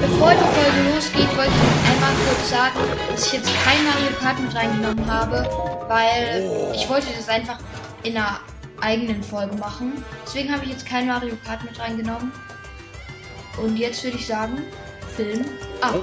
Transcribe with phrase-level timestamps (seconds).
[0.00, 2.78] Bevor die Folge losgeht, wollte ich einmal kurz sagen,
[3.10, 5.48] dass ich jetzt kein Mario Kart mit reingenommen habe,
[5.88, 7.58] weil ich wollte das einfach
[8.02, 8.40] in einer
[8.80, 10.04] eigenen Folge machen.
[10.26, 12.32] Deswegen habe ich jetzt kein Mario Kart mit reingenommen.
[13.62, 14.62] Und jetzt würde ich sagen,
[15.16, 15.44] Film
[15.80, 16.02] ab.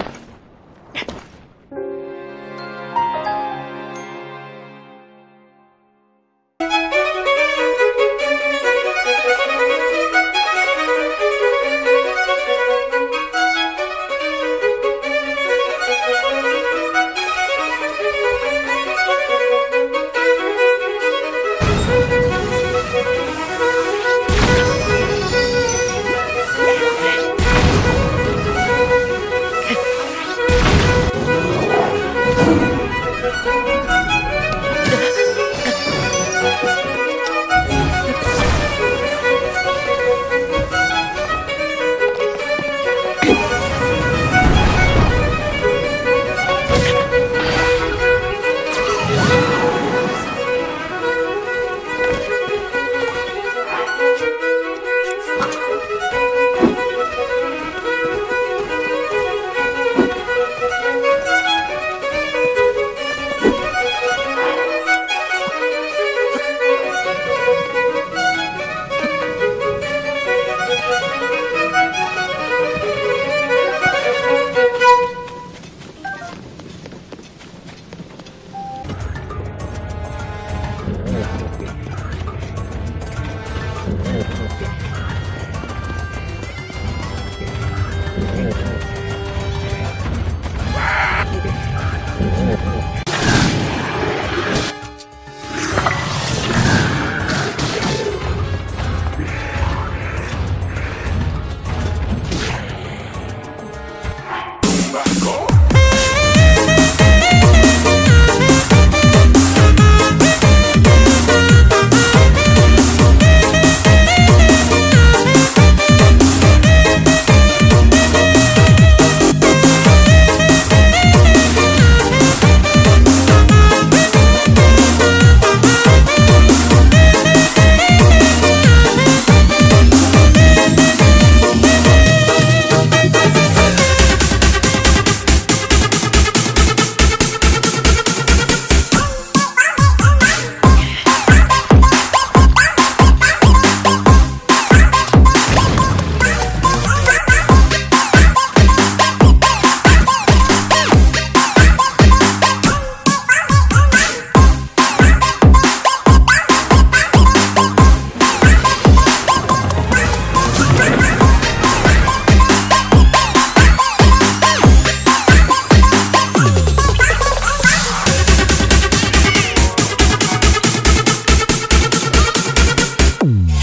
[173.31, 173.60] Mm.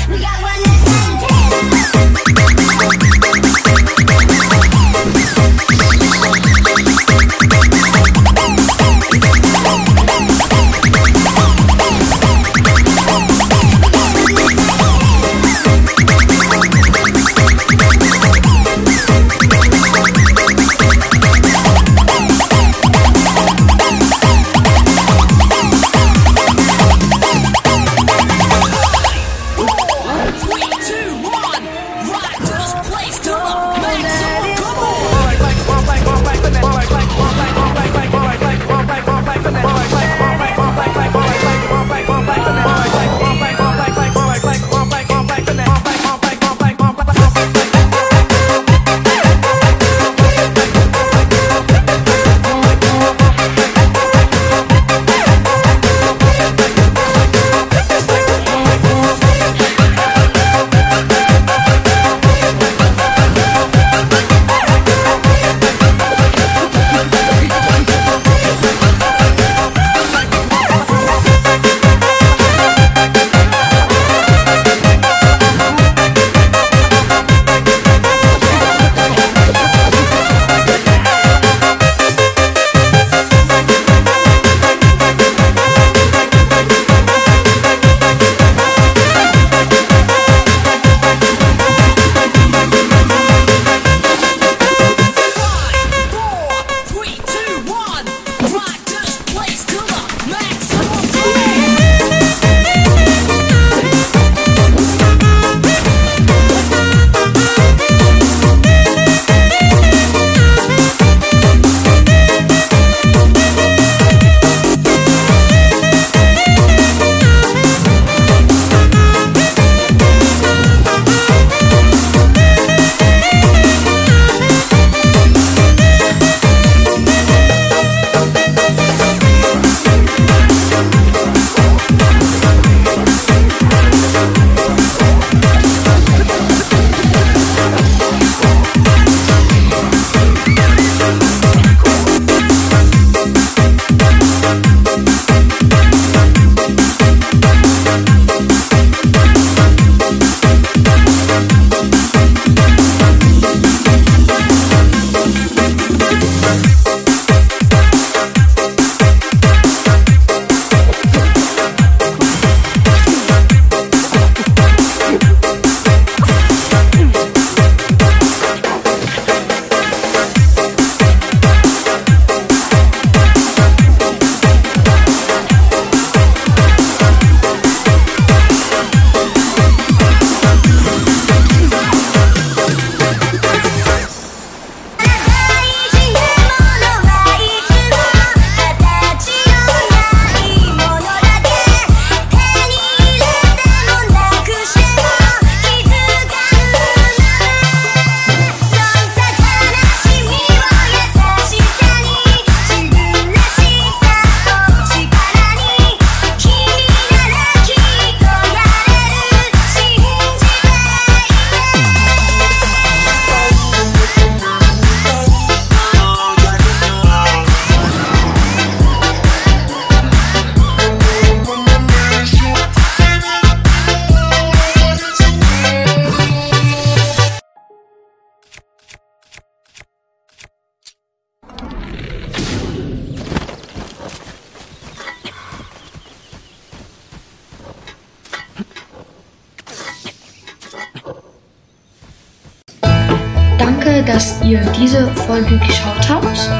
[243.88, 246.50] Danke, dass ihr diese Folge geschaut habt.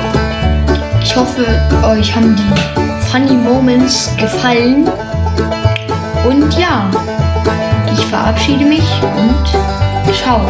[1.03, 1.45] Ich hoffe,
[1.85, 4.89] euch haben die Funny Moments gefallen.
[6.27, 6.91] Und ja,
[7.93, 8.85] ich verabschiede mich
[9.17, 10.41] und ciao.